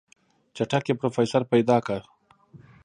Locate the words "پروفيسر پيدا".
0.99-1.77